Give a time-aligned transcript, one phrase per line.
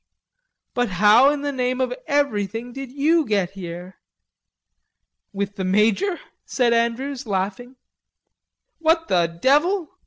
[0.73, 3.99] "But how in the name of everything did you get here?"
[5.31, 7.75] "With the major?" said Andrews, laughing.
[8.79, 9.89] "What the devil?"